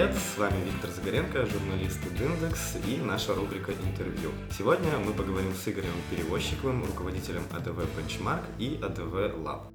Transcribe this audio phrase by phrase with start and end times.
[0.00, 0.16] привет!
[0.16, 4.30] С вами Виктор Загоренко, журналист Индекс и наша рубрика «Интервью».
[4.56, 9.66] Сегодня мы поговорим с Игорем Перевозчиковым, руководителем АДВ Benchmark и АДВ Lab.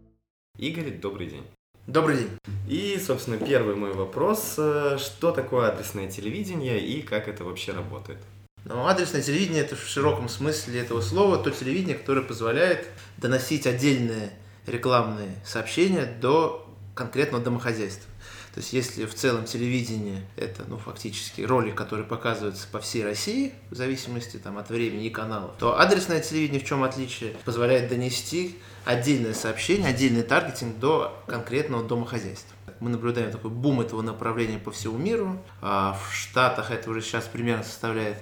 [0.57, 1.43] Игорь, добрый день.
[1.85, 2.29] Добрый день.
[2.67, 4.53] И, собственно, первый мой вопрос.
[4.53, 8.17] Что такое адресное телевидение и как это вообще работает?
[8.63, 12.87] Ну, адресное телевидение это в широком смысле этого слова то телевидение, которое позволяет
[13.17, 14.31] доносить отдельные
[14.65, 18.09] рекламные сообщения до конкретного домохозяйства.
[18.55, 23.51] То есть если в целом телевидение это ну, фактически ролик, который показывается по всей России,
[23.69, 27.31] в зависимости там, от времени и каналов, то адресное телевидение в чем отличие?
[27.43, 32.55] Позволяет донести отдельное сообщение, отдельный таргетинг до конкретного домохозяйства.
[32.79, 35.37] Мы наблюдаем такой бум этого направления по всему миру.
[35.61, 38.19] А в Штатах это уже сейчас примерно составляет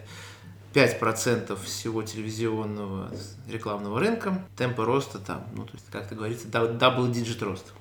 [0.74, 3.12] 5% всего телевизионного
[3.48, 4.44] рекламного рынка.
[4.58, 7.72] Темпы роста там, ну, то есть, как это говорится, double digit рост.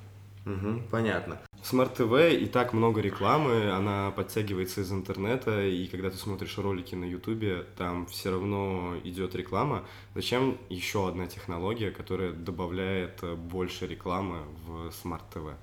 [0.45, 1.39] Угу, понятно.
[1.63, 6.93] Smart TV и так много рекламы, она подтягивается из интернета, и когда ты смотришь ролики
[6.93, 9.85] на Ютубе, там все равно идет реклама.
[10.13, 15.53] Зачем еще одна технология, которая добавляет больше рекламы в Smart TV?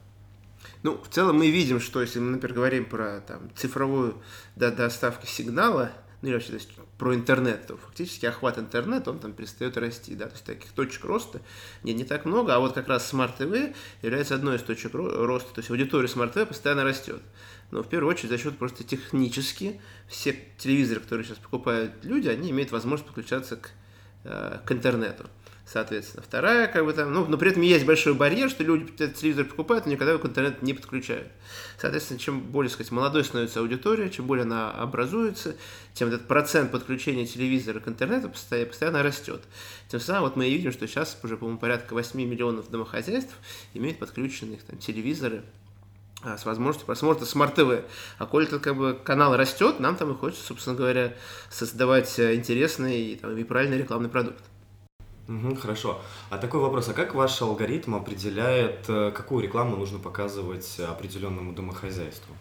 [0.83, 4.17] Ну, в целом мы видим, что если мы, например, говорим про там, цифровую
[4.57, 6.71] да, доставку сигнала, ну или вообще то есть,
[7.01, 11.03] про интернет, то фактически охват интернета, он там перестает расти, да, то есть таких точек
[11.07, 11.41] роста
[11.83, 15.55] не, не так много, а вот как раз Smart TV является одной из точек роста,
[15.55, 17.23] то есть аудитория Smart TV постоянно растет.
[17.71, 22.51] Но в первую очередь за счет просто технически все телевизоры, которые сейчас покупают люди, они
[22.51, 23.71] имеют возможность подключаться к,
[24.25, 25.25] э, к интернету
[25.71, 26.23] соответственно.
[26.27, 29.45] Вторая, как бы там, ну, но при этом есть большой барьер, что люди этот телевизор
[29.45, 31.29] покупают, но никогда его к интернету не подключают.
[31.79, 35.55] Соответственно, чем более, сказать, молодой становится аудитория, чем более она образуется,
[35.95, 39.43] тем этот процент подключения телевизора к интернету постоянно, постоянно растет.
[39.89, 43.35] Тем самым вот мы и видим, что сейчас уже, по-моему, порядка 8 миллионов домохозяйств
[43.73, 45.45] имеют подключенных там телевизоры
[46.25, 47.85] а, с возможностью просмотра TV.
[48.19, 51.15] А коль этот как бы, канал растет, нам там и хочется, собственно говоря,
[51.49, 54.43] создавать э, интересный там, и правильный рекламный продукт.
[55.31, 56.01] Угу, хорошо.
[56.29, 62.35] А такой вопрос, а как ваш алгоритм определяет, э, какую рекламу нужно показывать определенному домохозяйству?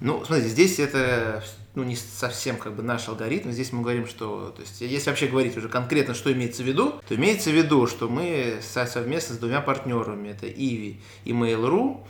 [0.00, 1.42] Ну, смотрите, здесь это
[1.74, 3.50] ну, не совсем как бы наш алгоритм.
[3.50, 7.00] Здесь мы говорим, что, то есть, если вообще говорить уже конкретно, что имеется в виду,
[7.08, 12.04] то имеется в виду, что мы совместно с двумя партнерами, это Иви и Mail.ru,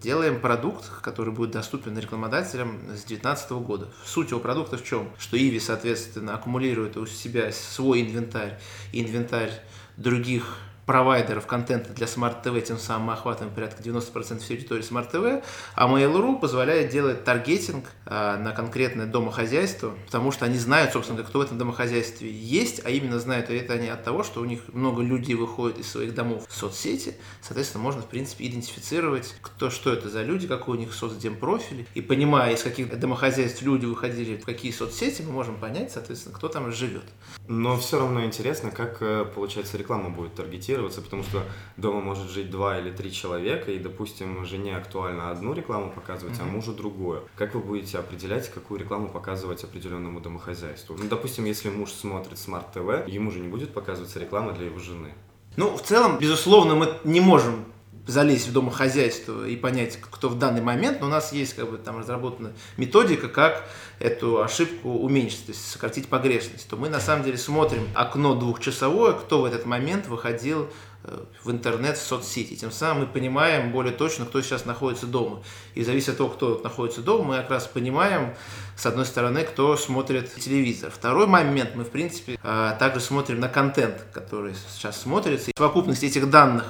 [0.00, 3.88] делаем продукт, который будет доступен рекламодателям с 2019 года.
[4.04, 5.10] Суть его продукта в чем?
[5.18, 8.58] Что Иви, соответственно, аккумулирует у себя свой инвентарь,
[8.92, 9.52] инвентарь
[9.96, 15.12] других провайдеров контента для Smart TV, тем самым мы охватываем порядка 90% всей аудитории Smart
[15.12, 15.44] TV,
[15.74, 21.40] а Mail.ru позволяет делать таргетинг а, на конкретное домохозяйство, потому что они знают, собственно, кто
[21.40, 25.02] в этом домохозяйстве есть, а именно знают это они от того, что у них много
[25.02, 30.08] людей выходит из своих домов в соцсети, соответственно, можно, в принципе, идентифицировать, кто, что это
[30.08, 34.72] за люди, какой у них соцдемпрофиль, и понимая, из каких домохозяйств люди выходили в какие
[34.72, 37.04] соцсети, мы можем понять, соответственно, кто там живет.
[37.46, 41.42] Но все равно интересно, как, э, получается, реклама будет таргетировать адаптироваться, потому что
[41.76, 46.48] дома может жить два или три человека, и, допустим, жене актуально одну рекламу показывать, mm-hmm.
[46.48, 47.22] а мужу другую.
[47.36, 50.96] Как вы будете определять, какую рекламу показывать определенному домохозяйству?
[50.98, 54.78] Ну, допустим, если муж смотрит Smart TV, ему же не будет показываться реклама для его
[54.78, 55.12] жены.
[55.56, 57.64] Ну, в целом, безусловно, мы не можем
[58.08, 61.76] залезть в домохозяйство и понять, кто в данный момент, но у нас есть как бы
[61.76, 67.22] там разработана методика, как эту ошибку уменьшить, то есть сократить погрешность, то мы на самом
[67.22, 70.70] деле смотрим окно двухчасовое, кто в этот момент выходил
[71.04, 72.56] э, в интернет, в соцсети.
[72.56, 75.42] Тем самым мы понимаем более точно, кто сейчас находится дома.
[75.74, 78.34] И зависит от того, кто находится дома, мы как раз понимаем,
[78.74, 80.90] с одной стороны, кто смотрит телевизор.
[80.90, 85.50] Второй момент, мы, в принципе, э, также смотрим на контент, который сейчас смотрится.
[85.50, 86.64] И совокупность этих данных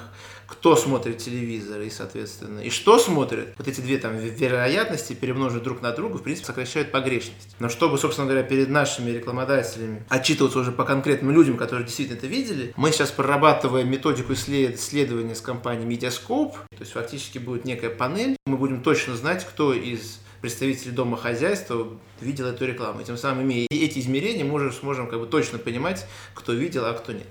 [0.49, 5.83] кто смотрит телевизор и, соответственно, и что смотрит, вот эти две там вероятности перемножить друг
[5.83, 7.55] на друга, в принципе, сокращают погрешность.
[7.59, 12.27] Но чтобы, собственно говоря, перед нашими рекламодателями отчитываться уже по конкретным людям, которые действительно это
[12.27, 18.37] видели, мы сейчас прорабатываем методику исследования с компанией Mediascope, то есть фактически будет некая панель,
[18.47, 21.89] мы будем точно знать, кто из представителей домохозяйства
[22.21, 23.01] видел эту рекламу.
[23.01, 26.87] И тем самым, имея эти измерения, мы уже сможем как бы точно понимать, кто видел,
[26.87, 27.27] а кто нет.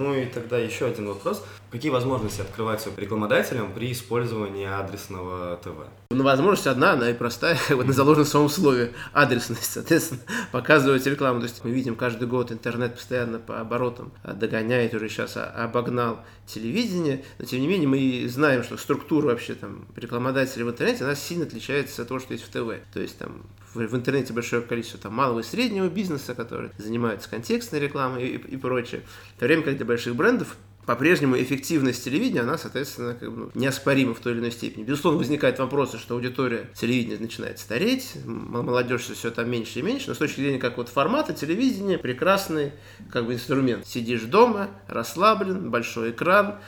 [0.00, 1.44] Ну и тогда еще один вопрос.
[1.70, 5.74] Какие возможности открываются рекламодателям при использовании адресного ТВ?
[6.10, 11.06] Ну, возможность одна, она и простая, вот на заложенном в самом слове адресность, соответственно, показывать
[11.06, 11.40] рекламу.
[11.40, 17.22] То есть мы видим каждый год интернет постоянно по оборотам догоняет, уже сейчас обогнал телевидение,
[17.38, 21.44] но тем не менее мы знаем, что структура вообще там рекламодателей в интернете, она сильно
[21.44, 22.82] отличается от того, что есть в ТВ.
[22.94, 23.42] То есть там
[23.74, 28.36] в, в интернете большое количество там малого и среднего бизнеса, которые занимаются контекстной рекламой и,
[28.36, 29.02] и прочее.
[29.36, 30.56] В то время как для больших брендов
[30.86, 34.82] по-прежнему эффективность телевидения, она, соответственно, как бы неоспорима в той или иной степени.
[34.82, 40.14] Безусловно, возникают вопросы, что аудитория телевидения начинает стареть, молодежь все там меньше и меньше, но
[40.14, 42.72] с точки зрения как вот формата телевидения прекрасный
[43.10, 43.86] как бы инструмент.
[43.86, 46.58] Сидишь дома, расслаблен, большой экран,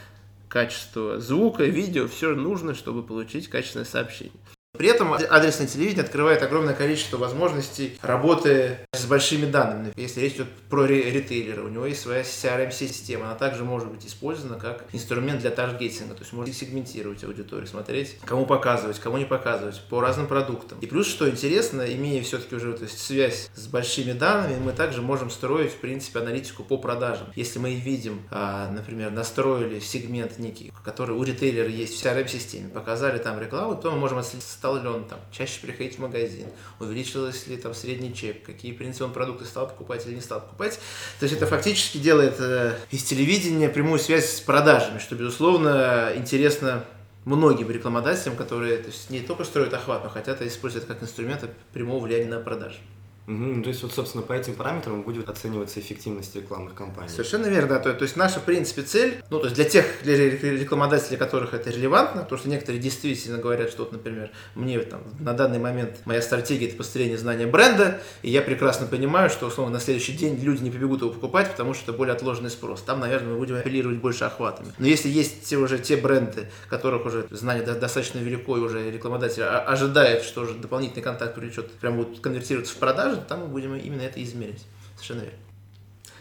[0.48, 4.38] качество звука, видео, все нужно, чтобы получить качественное сообщение.
[4.82, 9.92] При этом адресное телевидение открывает огромное количество возможностей работы с большими данными.
[9.94, 14.58] Если речь идет про ритейлера, у него есть своя CRM-система, она также может быть использована
[14.58, 19.80] как инструмент для таргетинга, то есть можно сегментировать аудиторию, смотреть, кому показывать, кому не показывать,
[19.88, 20.80] по разным продуктам.
[20.80, 25.00] И плюс, что интересно, имея все-таки уже то есть, связь с большими данными, мы также
[25.00, 27.28] можем строить, в принципе, аналитику по продажам.
[27.36, 33.18] Если мы видим, а, например, настроили сегмент некий, который у ритейлера есть в CRM-системе, показали
[33.18, 36.46] там рекламу, то мы можем отследить стал ли он там чаще приходить в магазин,
[36.80, 40.78] увеличилось ли там средний чек, какие, в он продукты стал покупать или не стал покупать.
[41.18, 46.84] То есть это фактически делает э, из телевидения прямую связь с продажами, что, безусловно, интересно
[47.24, 52.04] многим рекламодателям, которые то есть, не только строят охват, но хотят использовать как инструмент прямого
[52.04, 52.78] влияния на продажи.
[53.26, 57.08] Угу, то есть, вот, собственно, по этим параметрам будет оцениваться эффективность рекламных кампаний.
[57.08, 57.78] Совершенно верно.
[57.78, 61.54] То, то есть, наша, в принципе, цель, ну, то есть, для тех для рекламодателей, которых
[61.54, 66.00] это релевантно, потому что некоторые действительно говорят, что, вот, например, мне там, на данный момент
[66.04, 70.38] моя стратегия– это построение знания бренда, и я прекрасно понимаю, что, условно, на следующий день
[70.42, 72.82] люди не побегут его покупать, потому что это более отложенный спрос.
[72.82, 74.72] Там, наверное, мы будем апеллировать больше охватами.
[74.78, 79.44] Но если есть те, уже те бренды, которых уже знание достаточно велико, и уже рекламодатель
[79.44, 83.74] ожидает, что уже дополнительный контакт привлечет, прям будут конвертироваться в продажи, продажи, там мы будем
[83.76, 84.64] именно это измерить.
[84.94, 85.38] Совершенно верно.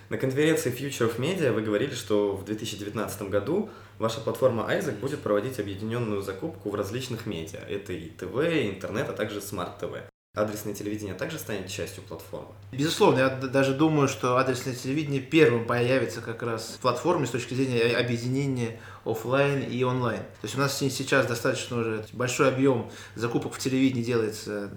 [0.10, 5.22] На конференции Future of Media вы говорили, что в 2019 году ваша платформа Isaac будет
[5.22, 7.60] проводить объединенную закупку в различных медиа.
[7.60, 10.12] Это и ТВ, и интернет, а также смарт-ТВ.
[10.34, 12.52] Адресное телевидение также станет частью платформы?
[12.72, 17.54] Безусловно, я даже думаю, что адресное телевидение первым появится как раз в платформе с точки
[17.54, 20.22] зрения объединения офлайн и онлайн.
[20.22, 24.72] То есть у нас сейчас достаточно уже большой объем закупок в телевидении делается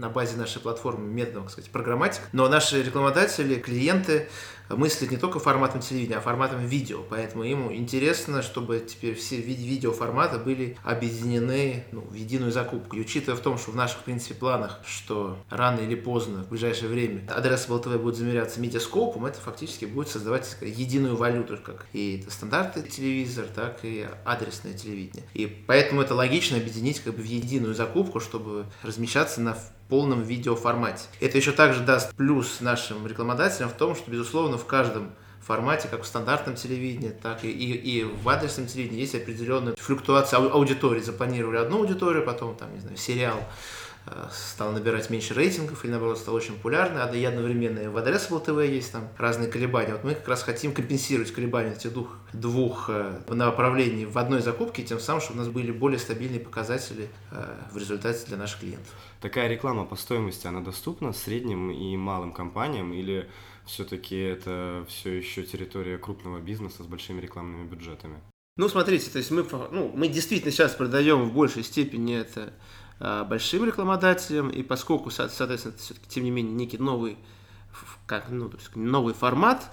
[0.00, 2.22] на базе нашей платформы методом, сказать, programmatic.
[2.32, 4.28] Но наши рекламодатели, клиенты
[4.76, 7.02] мыслят не только форматом телевидения, а форматом видео.
[7.08, 12.96] Поэтому ему интересно, чтобы теперь все видеоформаты были объединены ну, в единую закупку.
[12.96, 16.48] И учитывая в том, что в наших, в принципе, планах, что рано или поздно, в
[16.48, 21.86] ближайшее время, Addressable TV будет замеряться медиаскопом, это фактически будет создавать сказать, единую валюту, как
[21.92, 25.24] и стандартный телевизор, так и адресное телевидение.
[25.34, 29.56] И поэтому это логично объединить как бы в единую закупку, чтобы размещаться на
[29.90, 31.04] полном видеоформате.
[31.20, 35.10] Это еще также даст плюс нашим рекламодателям в том, что, безусловно, в каждом
[35.42, 40.38] формате, как в стандартном телевидении, так и, и, и в адресном телевидении есть определенная флюктуация
[40.38, 41.00] аудитории.
[41.00, 43.40] Запланировали одну аудиторию, потом, там, не знаю, сериал
[44.32, 48.68] стал набирать меньше рейтингов или наоборот стал очень популярный, а и одновременно в Addressable TV
[48.68, 49.92] есть там разные колебания.
[49.92, 54.82] Вот мы как раз хотим компенсировать колебания этих двух, двух э, направлений в одной закупке,
[54.82, 58.92] тем самым, чтобы у нас были более стабильные показатели э, в результате для наших клиентов.
[59.20, 63.28] Такая реклама по стоимости, она доступна средним и малым компаниям или
[63.66, 68.20] все-таки это все еще территория крупного бизнеса с большими рекламными бюджетами?
[68.56, 72.52] Ну, смотрите, то есть мы, ну, мы действительно сейчас продаем в большей степени это
[73.00, 77.18] большим рекламодателям, и поскольку, соответственно, это все-таки, тем не менее, некий новый,
[78.06, 79.70] как, ну, то есть новый формат,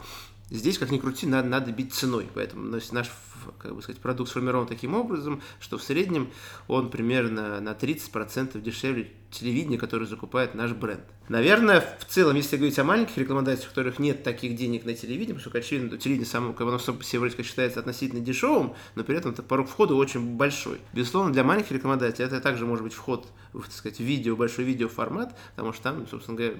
[0.49, 2.29] здесь, как ни крути, надо, надо бить ценой.
[2.33, 3.09] Поэтому то есть, наш
[3.57, 6.29] как бы сказать, продукт сформирован таким образом, что в среднем
[6.67, 11.03] он примерно на 30% дешевле телевидения, которое закупает наш бренд.
[11.29, 15.35] Наверное, в целом, если говорить о маленьких рекламодателях, у которых нет таких денег на телевидение,
[15.35, 18.73] потому что, очевидно, телевидение само, как оно сам по себе вроде как считается относительно дешевым,
[18.95, 20.79] но при этом порог входа очень большой.
[20.93, 25.37] Безусловно, для маленьких рекламодателей это также может быть вход в, так сказать, видео, большой видеоформат,
[25.55, 26.55] потому что там, собственно говоря,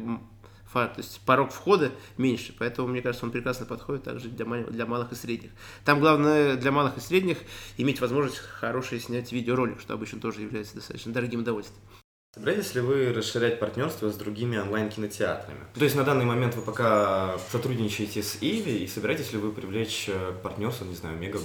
[0.74, 5.12] то есть порог входа меньше, поэтому, мне кажется, он прекрасно подходит также для, для малых
[5.12, 5.52] и средних.
[5.86, 7.38] Там главное для малых и средних
[7.78, 11.82] иметь возможность хорошее снять видеоролик, что обычно тоже является достаточно дорогим удовольствием.
[12.34, 15.62] Собираетесь ли вы расширять партнерство с другими онлайн-кинотеатрами?
[15.74, 20.06] То есть на данный момент вы пока сотрудничаете с Иви, и собираетесь ли вы привлечь
[20.08, 21.44] э, партнерство, не знаю, Мегаго?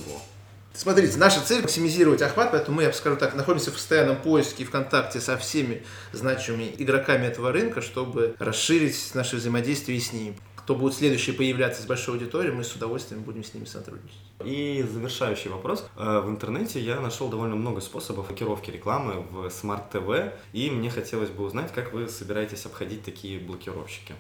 [0.75, 4.67] Смотрите, наша цель максимизировать охват, поэтому мы, я скажу так, находимся в постоянном поиске и
[4.67, 10.37] в контакте со всеми значимыми игроками этого рынка, чтобы расширить наше взаимодействие с ними.
[10.57, 14.17] Кто будет следующий появляться с большой аудиторией, мы с удовольствием будем с ними сотрудничать.
[14.45, 15.85] И завершающий вопрос.
[15.97, 20.89] Э, в интернете я нашел довольно много способов блокировки рекламы в Smart TV, и мне
[20.89, 24.15] хотелось бы узнать, как вы собираетесь обходить такие блокировщики.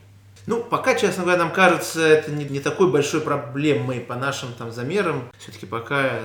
[0.46, 4.72] Ну, пока, честно говоря, нам кажется, это не, не такой большой проблемой по нашим там
[4.72, 5.30] замерам.
[5.38, 6.20] Все-таки пока,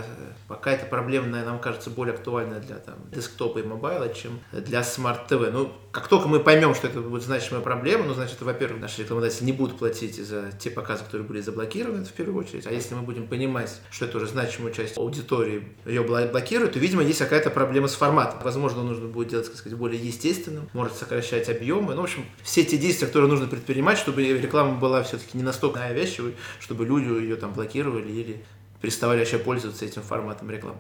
[0.48, 5.52] пока эта проблема, нам кажется более актуальна для там, десктопа и мобайла, чем для смарт-ТВ.
[5.52, 9.46] Ну, как только мы поймем, что это будет значимая проблема, ну, значит, во-первых, наши рекламодатели
[9.46, 12.68] не будут платить за те показы, которые были заблокированы, в первую очередь.
[12.68, 17.02] А если мы будем понимать, что это уже значимая часть аудитории ее блокирует, то, видимо,
[17.02, 18.42] есть какая-то проблема с форматом.
[18.44, 21.96] Возможно, нужно будет делать, так сказать, более естественным, может сокращать объемы.
[21.96, 25.80] Ну, в общем, все те действия, которые нужно предпринимать, чтобы реклама была все-таки не настолько
[25.80, 28.46] навязчивой, чтобы люди ее там блокировали или
[28.84, 30.78] переставали вообще пользоваться этим форматом рекламы.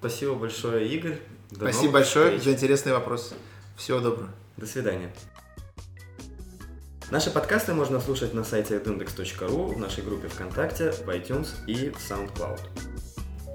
[0.00, 1.20] Спасибо большое, Игорь.
[1.52, 2.42] До Спасибо большое встреч.
[2.42, 3.34] за интересный вопрос.
[3.76, 4.30] Всего доброго.
[4.58, 5.12] До свидания.
[7.10, 11.96] Наши подкасты можно слушать на сайте edindex.ru, в нашей группе ВКонтакте, в iTunes и в
[11.96, 12.60] SoundCloud.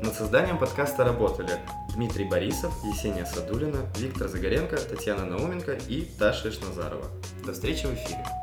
[0.02, 1.60] Над созданием подкаста работали
[1.94, 7.06] Дмитрий Борисов, Есения Садулина, Виктор Загоренко, Татьяна Науменко и Таша Ишназарова.
[7.46, 8.43] До встречи в эфире!